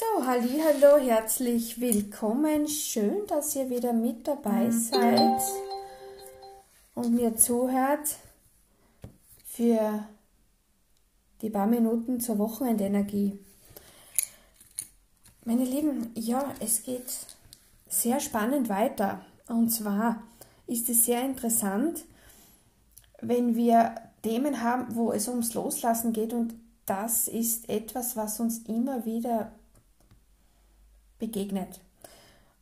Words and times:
So, 0.00 0.26
hallo, 0.26 0.96
herzlich 0.96 1.78
willkommen. 1.78 2.66
Schön, 2.68 3.26
dass 3.26 3.54
ihr 3.54 3.68
wieder 3.68 3.92
mit 3.92 4.26
dabei 4.26 4.70
seid 4.70 5.42
und 6.94 7.14
mir 7.14 7.36
zuhört 7.36 8.16
für 9.44 10.06
die 11.42 11.50
paar 11.50 11.66
Minuten 11.66 12.18
zur 12.18 12.38
Wochenendenergie. 12.38 13.38
Meine 15.44 15.64
Lieben, 15.64 16.12
ja, 16.14 16.50
es 16.60 16.82
geht 16.82 17.12
sehr 17.86 18.20
spannend 18.20 18.70
weiter. 18.70 19.22
Und 19.48 19.68
zwar 19.68 20.22
ist 20.66 20.88
es 20.88 21.04
sehr 21.04 21.22
interessant, 21.22 22.06
wenn 23.20 23.54
wir 23.54 23.96
Themen 24.22 24.62
haben, 24.62 24.94
wo 24.94 25.12
es 25.12 25.28
ums 25.28 25.52
Loslassen 25.52 26.14
geht 26.14 26.32
und 26.32 26.54
das 26.86 27.28
ist 27.28 27.68
etwas, 27.68 28.16
was 28.16 28.40
uns 28.40 28.60
immer 28.60 29.04
wieder 29.04 29.52
begegnet. 31.20 31.80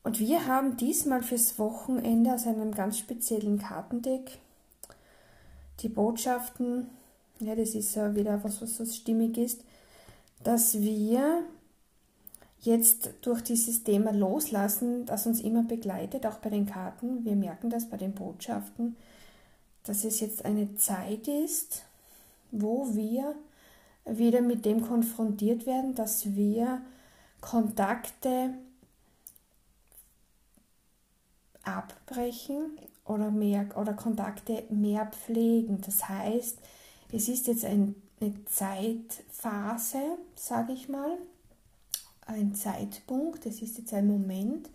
Und 0.02 0.20
wir 0.20 0.46
haben 0.46 0.76
diesmal 0.76 1.22
fürs 1.22 1.58
Wochenende 1.58 2.34
aus 2.34 2.46
einem 2.46 2.72
ganz 2.72 2.98
speziellen 2.98 3.58
Kartendeck 3.58 4.38
die 5.80 5.88
Botschaften, 5.88 6.88
ja, 7.40 7.54
das 7.54 7.74
ist 7.74 7.94
ja 7.94 8.14
wieder 8.14 8.42
was, 8.42 8.60
was 8.60 8.76
so 8.76 8.84
stimmig 8.84 9.38
ist, 9.38 9.62
dass 10.42 10.80
wir 10.80 11.42
jetzt 12.60 13.10
durch 13.22 13.42
dieses 13.42 13.84
Thema 13.84 14.12
loslassen, 14.12 15.06
das 15.06 15.26
uns 15.26 15.40
immer 15.40 15.62
begleitet, 15.62 16.26
auch 16.26 16.38
bei 16.38 16.50
den 16.50 16.66
Karten. 16.66 17.24
Wir 17.24 17.36
merken 17.36 17.70
das 17.70 17.88
bei 17.88 17.96
den 17.96 18.12
Botschaften, 18.12 18.96
dass 19.84 20.04
es 20.04 20.20
jetzt 20.20 20.44
eine 20.44 20.74
Zeit 20.76 21.28
ist, 21.28 21.84
wo 22.50 22.94
wir 22.94 23.34
wieder 24.04 24.40
mit 24.40 24.64
dem 24.64 24.80
konfrontiert 24.80 25.66
werden, 25.66 25.94
dass 25.94 26.34
wir 26.34 26.80
Kontakte 27.40 28.54
abbrechen 31.62 32.78
oder, 33.04 33.30
mehr, 33.30 33.66
oder 33.76 33.92
Kontakte 33.92 34.64
mehr 34.70 35.06
pflegen. 35.06 35.80
Das 35.84 36.08
heißt, 36.08 36.58
es 37.12 37.28
ist 37.28 37.46
jetzt 37.46 37.64
ein, 37.64 37.94
eine 38.20 38.44
Zeitphase, 38.46 39.98
sage 40.34 40.72
ich 40.72 40.88
mal, 40.88 41.18
ein 42.26 42.54
Zeitpunkt, 42.54 43.46
es 43.46 43.62
ist 43.62 43.78
jetzt 43.78 43.94
ein 43.94 44.06
Moment, 44.06 44.68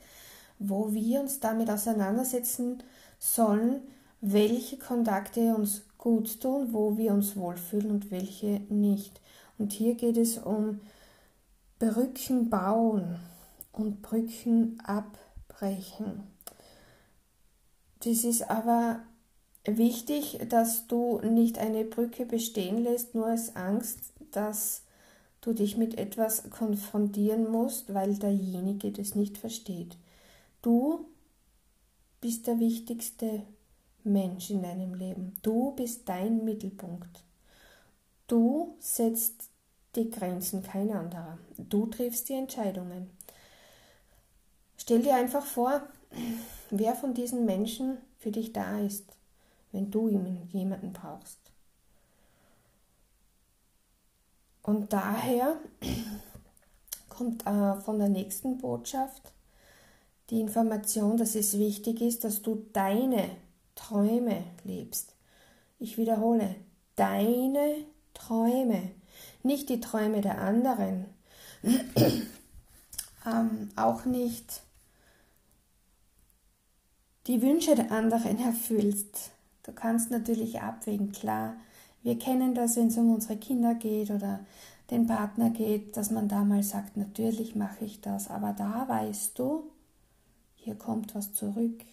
wo 0.60 0.94
wir 0.94 1.22
uns 1.22 1.40
damit 1.40 1.70
auseinandersetzen 1.70 2.82
sollen, 3.20 3.82
welche 4.22 4.78
Kontakte 4.78 5.56
uns 5.56 5.84
gut 5.98 6.42
tun, 6.42 6.70
wo 6.72 6.98
wir 6.98 7.14
uns 7.14 7.36
wohlfühlen 7.36 7.92
und 7.92 8.12
welche 8.12 8.62
nicht. 8.70 9.20
Und 9.58 9.74
hier 9.74 9.96
geht 9.96 10.18
es 10.18 10.38
um 10.38 10.80
Brücken 11.84 12.50
bauen 12.50 13.20
und 13.74 14.02
Brücken 14.02 14.80
abbrechen. 14.86 16.24
Das 18.00 18.24
ist 18.24 18.50
aber 18.50 19.02
wichtig, 19.66 20.40
dass 20.48 20.88
du 20.88 21.20
nicht 21.20 21.58
eine 21.58 21.84
Brücke 21.84 22.26
bestehen 22.26 22.78
lässt, 22.78 23.16
nur 23.16 23.34
aus 23.34 23.58
Angst, 23.58 24.14
dass 24.32 24.84
du 25.42 25.52
dich 25.52 25.76
mit 25.76 25.98
etwas 25.98 26.50
konfrontieren 26.50 27.52
musst, 27.52 27.94
weil 27.94 28.16
derjenige 28.16 28.94
das 28.94 29.16
nicht 29.16 29.38
versteht. 29.38 29.98
Du 30.62 31.08
bist 32.22 32.48
der 32.48 32.62
wichtigste 32.62 33.44
Mensch 34.06 34.52
in 34.52 34.64
deinem 34.64 34.94
Leben. 34.94 35.36
Du 35.42 35.72
bist 35.72 36.08
dein 36.08 36.46
Mittelpunkt. 36.46 37.26
Du 38.28 38.78
setzt 38.80 39.50
die 39.96 40.10
Grenzen, 40.10 40.64
kein 40.64 40.92
anderer. 40.92 41.38
Du 41.58 41.86
triffst 41.86 42.30
die 42.30 42.34
Entscheidungen. 42.34 43.10
Stell 44.78 45.02
dir 45.02 45.16
einfach 45.16 45.46
vor, 45.46 45.82
wer 46.70 46.96
von 46.96 47.14
diesen 47.14 47.46
Menschen 47.46 47.98
für 48.18 48.32
dich 48.32 48.54
da 48.54 48.80
ist, 48.80 49.06
wenn 49.72 49.92
du 49.92 50.10
jemanden 50.52 50.94
brauchst. 50.94 51.40
Und 54.62 54.94
daher 54.94 55.58
kommt 57.10 57.46
äh, 57.46 57.76
von 57.82 58.00
der 58.00 58.10
nächsten 58.10 58.58
Botschaft 58.58 59.34
die 60.30 60.40
Information, 60.40 61.18
dass 61.18 61.36
es 61.36 61.58
wichtig 61.60 62.02
ist, 62.02 62.24
dass 62.24 62.42
du 62.42 62.66
deine 62.72 63.30
Träume 63.76 64.44
lebst. 64.64 65.16
Ich 65.80 65.98
wiederhole, 65.98 66.56
deine 66.96 67.86
Träume 68.14 68.92
nicht 69.44 69.70
die 69.70 69.80
Träume 69.80 70.22
der 70.22 70.42
anderen, 70.42 71.06
ähm, 73.26 73.70
auch 73.76 74.06
nicht 74.06 74.62
die 77.28 77.42
Wünsche 77.42 77.76
der 77.76 77.92
anderen 77.92 78.40
erfüllst. 78.40 79.32
Du 79.64 79.72
kannst 79.72 80.12
natürlich 80.12 80.62
abwägen, 80.62 81.12
klar. 81.12 81.56
Wir 82.02 82.20
kennen 82.20 82.54
das, 82.54 82.76
wenn 82.76 82.88
es 82.88 82.98
um 82.98 83.14
unsere 83.14 83.38
Kinder 83.38 83.76
geht 83.76 84.12
oder 84.12 84.46
den 84.92 85.08
Partner 85.08 85.50
geht, 85.50 85.96
dass 85.96 86.12
man 86.12 86.28
da 86.28 86.44
mal 86.44 86.64
sagt, 86.64 86.98
natürlich 86.98 87.56
mache 87.56 87.86
ich 87.86 88.02
das, 88.02 88.30
aber 88.30 88.52
da 88.52 88.88
weißt 88.88 89.40
du, 89.40 89.64
hier 90.56 90.76
kommt 90.76 91.16
was 91.16 91.34
zurück. 91.34 91.84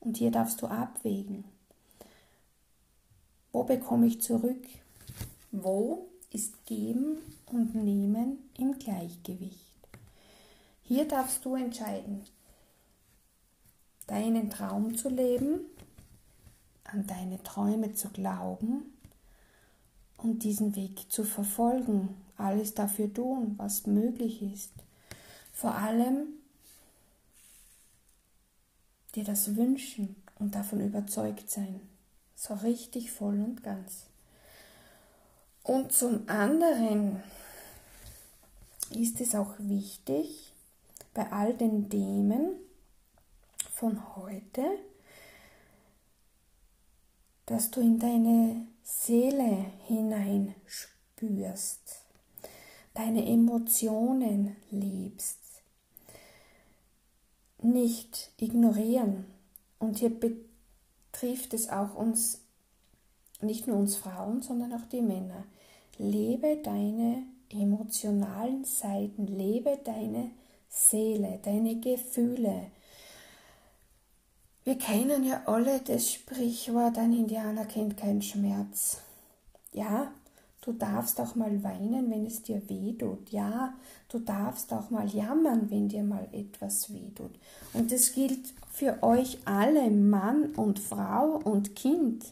Und 0.00 0.18
hier 0.18 0.30
darfst 0.30 0.62
du 0.62 0.66
abwägen. 0.66 1.44
Wo 3.52 3.64
bekomme 3.64 4.06
ich 4.06 4.20
zurück? 4.20 4.64
Wo 5.50 6.08
ist 6.34 6.66
Geben 6.66 7.18
und 7.46 7.76
Nehmen 7.76 8.38
im 8.58 8.76
Gleichgewicht. 8.78 9.78
Hier 10.82 11.06
darfst 11.06 11.44
du 11.44 11.54
entscheiden, 11.54 12.24
deinen 14.08 14.50
Traum 14.50 14.96
zu 14.96 15.08
leben, 15.08 15.60
an 16.82 17.06
deine 17.06 17.40
Träume 17.44 17.94
zu 17.94 18.08
glauben 18.08 18.82
und 20.16 20.42
diesen 20.42 20.74
Weg 20.74 21.10
zu 21.10 21.22
verfolgen, 21.22 22.16
alles 22.36 22.74
dafür 22.74 23.14
tun, 23.14 23.54
was 23.56 23.86
möglich 23.86 24.42
ist. 24.42 24.72
Vor 25.52 25.76
allem 25.76 26.26
dir 29.14 29.22
das 29.22 29.54
wünschen 29.54 30.16
und 30.40 30.56
davon 30.56 30.80
überzeugt 30.80 31.48
sein, 31.48 31.80
so 32.34 32.54
richtig 32.54 33.12
voll 33.12 33.40
und 33.40 33.62
ganz. 33.62 34.06
Und 35.64 35.92
zum 35.92 36.28
anderen 36.28 37.22
ist 38.90 39.20
es 39.22 39.34
auch 39.34 39.54
wichtig, 39.58 40.52
bei 41.14 41.32
all 41.32 41.54
den 41.54 41.88
Themen 41.88 42.50
von 43.72 44.14
heute, 44.14 44.62
dass 47.46 47.70
du 47.70 47.80
in 47.80 47.98
deine 47.98 48.66
Seele 48.82 49.64
hineinspürst, 49.86 51.80
deine 52.92 53.26
Emotionen 53.26 54.56
lebst, 54.70 55.38
nicht 57.62 58.32
ignorieren. 58.36 59.24
Und 59.78 59.96
hier 59.96 60.10
betrifft 60.10 61.54
es 61.54 61.70
auch 61.70 61.94
uns, 61.94 62.42
nicht 63.40 63.66
nur 63.66 63.78
uns 63.78 63.96
Frauen, 63.96 64.42
sondern 64.42 64.74
auch 64.74 64.84
die 64.92 65.00
Männer. 65.00 65.46
Lebe 65.98 66.58
deine 66.62 67.22
emotionalen 67.50 68.64
Seiten, 68.64 69.26
lebe 69.26 69.78
deine 69.84 70.30
Seele, 70.68 71.38
deine 71.42 71.78
Gefühle. 71.78 72.66
Wir 74.64 74.76
kennen 74.78 75.24
ja 75.24 75.42
alle 75.46 75.80
das 75.80 76.10
Sprichwort, 76.10 76.98
ein 76.98 77.12
Indianer 77.12 77.66
kennt 77.66 77.96
keinen 77.96 78.22
Schmerz. 78.22 79.02
Ja, 79.72 80.10
du 80.62 80.72
darfst 80.72 81.20
auch 81.20 81.34
mal 81.34 81.62
weinen, 81.62 82.10
wenn 82.10 82.26
es 82.26 82.42
dir 82.42 82.66
weh 82.68 82.94
tut. 82.94 83.30
Ja, 83.30 83.74
du 84.08 84.18
darfst 84.18 84.72
auch 84.72 84.90
mal 84.90 85.06
jammern, 85.06 85.70
wenn 85.70 85.88
dir 85.88 86.02
mal 86.02 86.26
etwas 86.32 86.92
weh 86.92 87.10
tut. 87.14 87.38
Und 87.72 87.92
das 87.92 88.12
gilt 88.12 88.54
für 88.70 89.02
euch 89.02 89.38
alle, 89.44 89.90
Mann 89.90 90.54
und 90.56 90.78
Frau 90.78 91.40
und 91.44 91.76
Kind. 91.76 92.24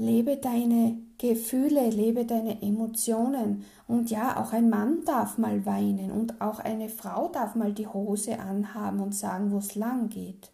Lebe 0.00 0.38
deine 0.38 0.96
Gefühle, 1.18 1.90
lebe 1.90 2.24
deine 2.24 2.62
Emotionen. 2.62 3.66
Und 3.86 4.10
ja, 4.10 4.42
auch 4.42 4.54
ein 4.54 4.70
Mann 4.70 5.04
darf 5.04 5.36
mal 5.36 5.66
weinen 5.66 6.10
und 6.10 6.40
auch 6.40 6.58
eine 6.58 6.88
Frau 6.88 7.28
darf 7.28 7.54
mal 7.54 7.74
die 7.74 7.86
Hose 7.86 8.38
anhaben 8.38 9.00
und 9.00 9.14
sagen, 9.14 9.52
wo 9.52 9.58
es 9.58 9.74
lang 9.74 10.08
geht. 10.08 10.50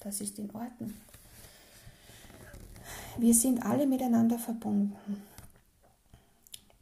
Das 0.00 0.20
ist 0.20 0.38
in 0.38 0.50
Ordnung. 0.50 0.92
Wir 3.16 3.32
sind 3.32 3.64
alle 3.64 3.86
miteinander 3.86 4.38
verbunden. 4.38 5.22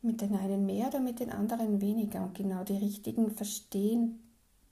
Mit 0.03 0.23
den 0.23 0.35
einen 0.35 0.67
mehr 0.67 0.89
oder 0.89 0.99
mit 0.99 1.21
den 1.21 1.31
anderen 1.31 1.81
weniger. 1.81 2.25
Und 2.25 2.35
genau 2.35 2.65
die 2.65 2.79
Richtigen 2.79 3.31
verstehen 3.31 4.19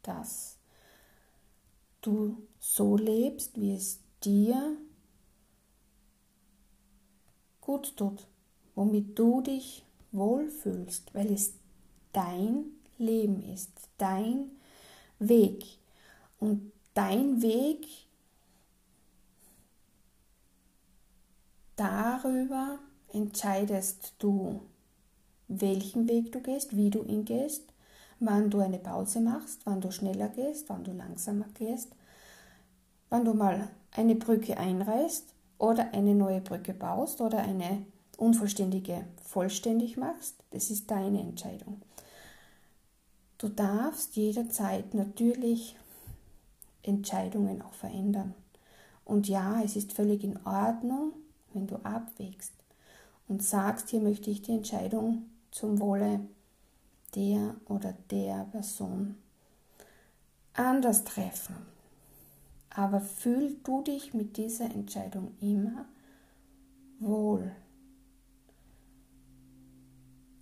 das. 0.03 0.57
Du 2.01 2.39
so 2.59 2.97
lebst, 2.97 3.61
wie 3.61 3.77
es 3.77 4.01
dir 4.25 4.77
gut 7.71 7.97
tut, 7.97 8.27
womit 8.75 9.17
du 9.17 9.43
dich 9.43 9.85
wohlfühlst, 10.11 11.15
weil 11.15 11.33
es 11.33 11.55
dein 12.13 12.65
Leben 12.99 13.45
ist, 13.45 13.71
dein 13.97 14.51
Weg. 15.21 15.65
Und 16.41 16.73
dein 16.95 17.43
Weg 17.43 17.87
darüber 21.77 22.81
entscheidest 23.13 24.15
du, 24.19 24.63
welchen 25.47 26.09
Weg 26.09 26.33
du 26.33 26.41
gehst, 26.41 26.77
wie 26.77 26.91
du 26.91 27.05
ihn 27.05 27.25
gehst, 27.25 27.73
wann 28.19 28.51
du 28.51 28.59
eine 28.59 28.81
Pause 28.81 29.21
machst, 29.21 29.61
wann 29.65 29.81
du 29.81 29.93
schneller 29.93 30.29
gehst, 30.31 30.69
wann 30.69 30.83
du 30.83 30.91
langsamer 30.91 31.47
gehst, 31.55 31.93
wann 33.11 33.25
du 33.25 33.33
mal 33.33 33.71
eine 33.93 34.17
Brücke 34.17 34.57
einreißt 34.57 35.35
oder 35.61 35.93
eine 35.93 36.15
neue 36.15 36.41
Brücke 36.41 36.73
baust 36.73 37.21
oder 37.21 37.39
eine 37.39 37.85
unvollständige 38.17 39.05
vollständig 39.23 39.99
machst. 39.99 40.37
Das 40.51 40.71
ist 40.71 40.91
deine 40.91 41.21
Entscheidung. 41.21 41.83
Du 43.37 43.49
darfst 43.49 44.17
jederzeit 44.17 44.95
natürlich 44.95 45.77
Entscheidungen 46.83 47.61
auch 47.63 47.75
verändern. 47.75 48.35
Und 49.05 49.29
ja, 49.29 49.63
es 49.63 49.77
ist 49.77 49.93
völlig 49.93 50.25
in 50.25 50.39
Ordnung, 50.47 51.13
wenn 51.53 51.67
du 51.67 51.77
abwägst 51.85 52.53
und 53.29 53.43
sagst, 53.43 53.91
hier 53.91 54.01
möchte 54.01 54.31
ich 54.31 54.41
die 54.41 54.53
Entscheidung 54.53 55.27
zum 55.51 55.79
Wohle 55.79 56.21
der 57.15 57.55
oder 57.69 57.95
der 58.11 58.47
Person 58.51 59.17
anders 60.55 61.05
treffen. 61.05 61.55
Aber 62.71 63.01
fühl 63.01 63.57
du 63.65 63.83
dich 63.83 64.15
mit 64.15 64.37
dieser 64.37 64.67
Entscheidung 64.67 65.33
immer 65.41 65.87
wohl. 67.01 67.51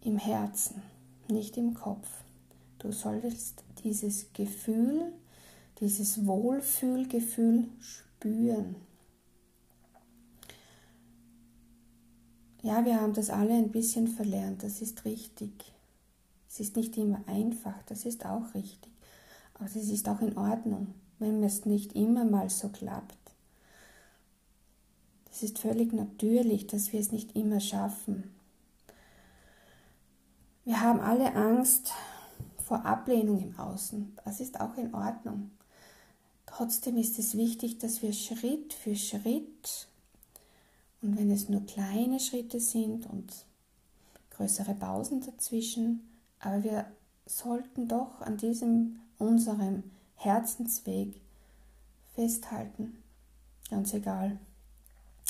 Im 0.02 0.18
Herzen, 0.18 0.82
nicht 1.28 1.56
im 1.56 1.74
Kopf. 1.74 2.08
Du 2.78 2.92
solltest 2.92 3.64
dieses 3.82 4.32
Gefühl, 4.32 5.12
dieses 5.80 6.26
Wohlfühlgefühl 6.26 7.68
spüren. 7.80 8.76
Ja, 12.62 12.84
wir 12.84 13.00
haben 13.00 13.14
das 13.14 13.30
alle 13.30 13.54
ein 13.54 13.70
bisschen 13.70 14.08
verlernt, 14.08 14.62
das 14.62 14.82
ist 14.82 15.04
richtig. 15.04 15.72
Es 16.48 16.60
ist 16.60 16.76
nicht 16.76 16.96
immer 16.96 17.22
einfach, 17.26 17.82
das 17.86 18.04
ist 18.04 18.26
auch 18.26 18.54
richtig. 18.54 18.92
Aber 19.54 19.66
es 19.66 19.76
ist 19.76 20.08
auch 20.08 20.20
in 20.20 20.36
Ordnung, 20.36 20.94
wenn 21.18 21.42
es 21.42 21.64
nicht 21.64 21.94
immer 21.94 22.24
mal 22.24 22.50
so 22.50 22.68
klappt. 22.68 23.16
Es 25.30 25.42
ist 25.42 25.58
völlig 25.58 25.92
natürlich, 25.92 26.66
dass 26.66 26.92
wir 26.92 27.00
es 27.00 27.12
nicht 27.12 27.36
immer 27.36 27.60
schaffen. 27.60 28.34
Wir 30.64 30.80
haben 30.80 31.00
alle 31.00 31.34
Angst 31.34 31.92
vor 32.58 32.84
Ablehnung 32.84 33.40
im 33.40 33.58
Außen. 33.58 34.16
Das 34.24 34.40
ist 34.40 34.60
auch 34.60 34.76
in 34.76 34.94
Ordnung. 34.94 35.50
Trotzdem 36.44 36.96
ist 36.96 37.18
es 37.18 37.36
wichtig, 37.36 37.78
dass 37.78 38.02
wir 38.02 38.12
Schritt 38.12 38.72
für 38.72 38.96
Schritt 38.96 39.88
und 41.00 41.16
wenn 41.16 41.30
es 41.30 41.48
nur 41.48 41.64
kleine 41.66 42.18
Schritte 42.18 42.58
sind 42.58 43.06
und 43.06 43.32
größere 44.30 44.74
Pausen 44.74 45.20
dazwischen, 45.20 46.08
aber 46.40 46.64
wir 46.64 46.84
sollten 47.26 47.88
doch 47.88 48.20
an 48.20 48.36
diesem 48.36 49.00
unserem 49.18 49.84
Herzensweg 50.18 51.14
festhalten. 52.14 52.98
Ganz 53.70 53.94
egal, 53.94 54.38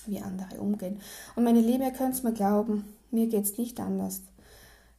wie 0.06 0.20
andere 0.20 0.60
umgehen. 0.60 1.00
Und 1.36 1.44
meine 1.44 1.60
Liebe, 1.60 1.84
ihr 1.84 1.90
könnt 1.90 2.14
es 2.14 2.22
mir 2.22 2.32
glauben, 2.32 2.84
mir 3.10 3.26
geht 3.26 3.44
es 3.44 3.58
nicht 3.58 3.78
anders. 3.80 4.22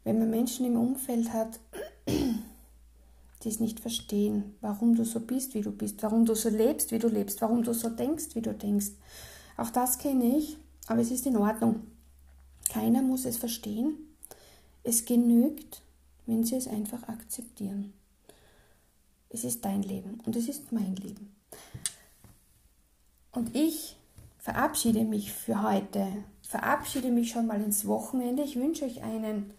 Wenn 0.03 0.19
man 0.19 0.29
Menschen 0.29 0.65
im 0.65 0.77
Umfeld 0.77 1.33
hat, 1.33 1.59
die 2.07 3.49
es 3.49 3.59
nicht 3.59 3.79
verstehen, 3.79 4.55
warum 4.61 4.95
du 4.95 5.05
so 5.05 5.19
bist, 5.19 5.53
wie 5.55 5.61
du 5.61 5.71
bist, 5.71 6.03
warum 6.03 6.25
du 6.25 6.35
so 6.35 6.49
lebst, 6.49 6.91
wie 6.91 6.99
du 6.99 7.07
lebst, 7.07 7.41
warum 7.41 7.63
du 7.63 7.73
so 7.73 7.89
denkst, 7.89 8.35
wie 8.35 8.41
du 8.41 8.53
denkst. 8.53 8.91
Auch 9.57 9.71
das 9.71 9.97
kenne 9.97 10.37
ich, 10.37 10.57
aber 10.87 11.01
es 11.01 11.11
ist 11.11 11.25
in 11.25 11.37
Ordnung. 11.37 11.81
Keiner 12.69 13.01
muss 13.01 13.25
es 13.25 13.37
verstehen. 13.37 13.97
Es 14.83 15.05
genügt, 15.05 15.81
wenn 16.27 16.43
sie 16.43 16.55
es 16.55 16.67
einfach 16.67 17.07
akzeptieren. 17.07 17.93
Es 19.29 19.43
ist 19.43 19.63
dein 19.63 19.83
Leben 19.83 20.19
und 20.25 20.35
es 20.35 20.49
ist 20.49 20.71
mein 20.71 20.95
Leben. 20.95 21.35
Und 23.31 23.55
ich 23.55 23.95
verabschiede 24.39 25.03
mich 25.03 25.31
für 25.31 25.61
heute, 25.61 26.07
verabschiede 26.41 27.11
mich 27.11 27.31
schon 27.31 27.45
mal 27.45 27.61
ins 27.61 27.85
Wochenende. 27.85 28.43
Ich 28.43 28.55
wünsche 28.55 28.85
euch 28.85 29.03
einen 29.03 29.53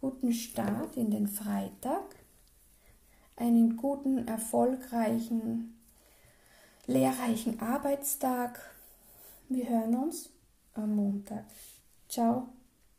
guten 0.00 0.32
Start 0.32 0.96
in 0.96 1.10
den 1.10 1.26
Freitag, 1.26 2.16
einen 3.36 3.76
guten, 3.76 4.28
erfolgreichen, 4.28 5.78
lehrreichen 6.86 7.60
Arbeitstag. 7.60 8.60
Wir 9.48 9.68
hören 9.68 9.94
uns 9.96 10.30
am 10.74 10.94
Montag. 10.94 11.44
Ciao. 12.08 12.48